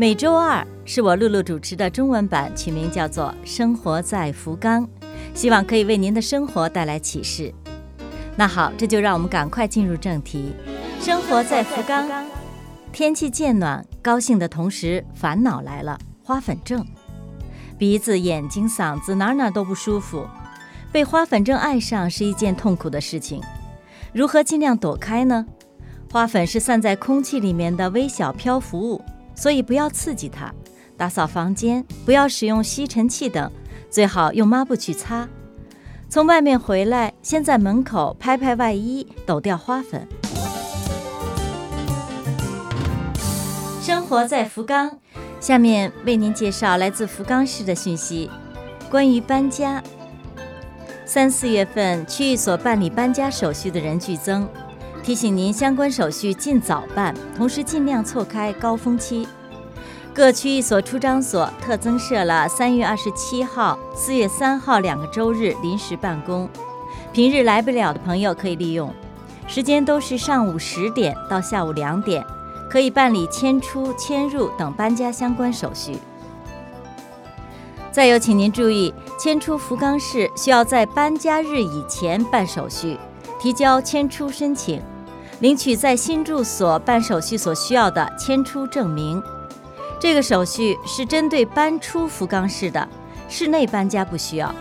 [0.00, 4.82] 每周二是我露露主持的中文版，取名叫做《生活在福冈》，
[5.34, 7.52] 希望可以为您的生活带来启示。
[8.34, 10.54] 那好，这就让我们赶快进入正题。
[11.02, 12.08] 生活在福冈，
[12.90, 16.82] 天气渐暖，高兴的同时烦恼来了——花粉症。
[17.76, 20.26] 鼻子、眼睛、嗓子哪哪都不舒服，
[20.90, 23.42] 被花粉症爱上是一件痛苦的事情。
[24.14, 25.44] 如何尽量躲开呢？
[26.10, 29.02] 花粉是散在空气里面的微小漂浮物。
[29.40, 30.52] 所以不要刺激它，
[30.98, 33.50] 打扫房间，不要使用吸尘器等，
[33.88, 35.26] 最好用抹布去擦。
[36.10, 40.06] 从外面回来，先在门口拍拍外衣，抖掉花粉。
[43.80, 44.98] 生活在福冈，
[45.40, 48.30] 下面为您介绍来自福冈市的讯息，
[48.90, 49.82] 关于搬家。
[51.06, 54.46] 三四月份，区域所办理搬家手续的人剧增。
[55.02, 59.26] 提醒您，相关手续尽早办，同时尽量错开高峰期。
[60.12, 66.48] 各区域所出张所特增设了三月二十七号、四月三号两个周日临时办公，
[67.12, 68.92] 平日来不了的朋友可以利用。
[69.46, 72.24] 时间都是上午十点到下午两点，
[72.68, 75.96] 可以办理迁出、迁入等搬家相关手续。
[77.90, 82.96] 再有，请您注意，迁出福冈市需要在搬家日以前办手续。
[83.40, 84.82] 提交迁出申请，
[85.40, 89.22] 领取在新住所办手续所需要的迁出证明。
[89.98, 92.86] 这个手续是针对搬出福冈市的，
[93.28, 94.54] 市内搬家不需要。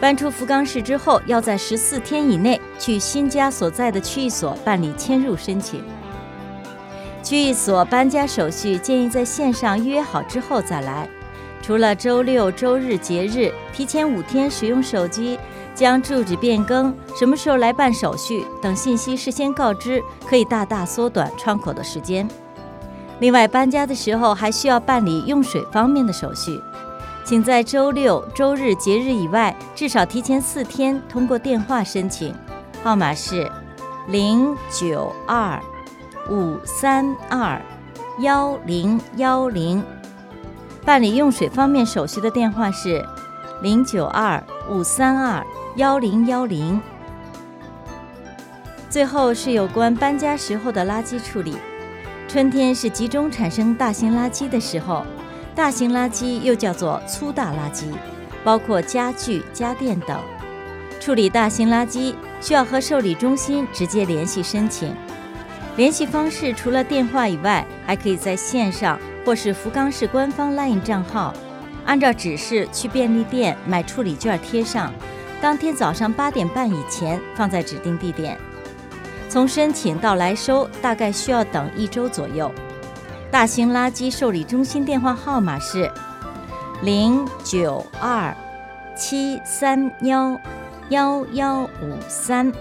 [0.00, 5.84] 搬出福冈市之后，要在十四天以内去新家所在的区域所办理迁入申请。
[7.22, 11.08] 区域所搬家手续建议在线上预约好之后再来。
[11.62, 15.38] 除了周六、周日节日，提前五天使用手机。
[15.74, 22.28] 将住址变更、什么时候来办手续等信息事先告知，可以大大缩短窗口的时间。
[23.20, 26.60] 另外，搬家的时候还需要办理用水方面的手续，
[27.24, 32.34] 请在周六、周日节日以外，至少提前四天通过电话申请，
[32.82, 33.50] 号码是
[34.08, 35.60] 零九二
[36.28, 37.60] 五三二
[38.18, 39.82] 幺零幺零。
[40.84, 43.06] 办理用水方面手续的电话是
[43.62, 45.46] 零九二五三二。
[45.76, 46.78] 幺零幺零。
[48.90, 51.56] 最后是有关搬家时候的垃圾处理。
[52.28, 55.06] 春天是集中产生大型垃圾的时候，
[55.54, 57.86] 大型垃圾又叫做粗大垃圾，
[58.44, 60.20] 包括家具、家电等。
[61.00, 64.94] 处理大型垃圾需要和受理中心直接联系申请。
[65.76, 71.32] 联系方式除了电话以外，还可以在线上或是福冈市官方 LINE 账号，
[71.86, 74.92] 按照指示去便利店买处理券贴上。
[75.42, 78.38] 当天早上八点半以前放在指定地点，
[79.28, 82.48] 从申请到来收大概需要等一周左右。
[83.28, 85.90] 大型垃圾受理中心电话号码是
[86.82, 88.32] 零九二
[88.96, 90.38] 七三幺
[90.90, 92.52] 幺幺五三。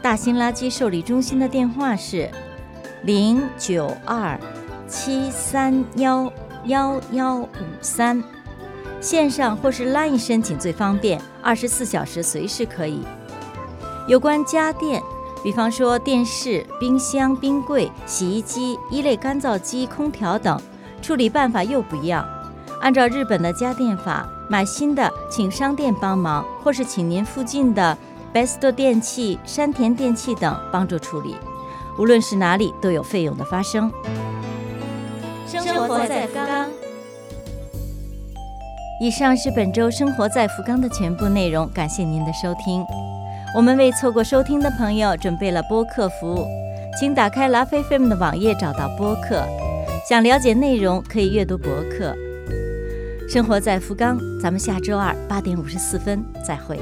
[0.00, 2.30] 大型垃圾受理中心的电话是
[3.02, 4.40] 零九二
[4.86, 6.32] 七三幺
[6.64, 7.48] 幺幺五
[7.82, 8.24] 三。
[9.00, 13.02] 线上或是 LINE 申请最方便，二十四小时随时可以。
[14.06, 15.02] 有关家电，
[15.42, 20.60] 比方说电视、冰箱、冰柜、洗衣机、一类干燥机、空调等，
[21.00, 22.26] 处理办法又不一样。
[22.80, 27.96] 按照日本的家电法，买新的请商店帮忙，或是请您附近的
[28.32, 31.36] Besto 电器、山田电器等帮助处理。
[31.98, 33.92] 无论是哪里，都有费用的发生。
[35.46, 36.87] 生活在福冈。
[39.00, 42.84] 以上是本周生活在福冈的全部内容，感谢您的收听。
[43.54, 46.44] 我们为错过收听的朋友准备了播客服务，
[46.98, 49.46] 请打开拉菲菲们的网页找到播客。
[50.08, 52.12] 想了解内容可以阅读博客。
[53.28, 56.80] 生活在福冈，咱们下周二八点五十四分再会。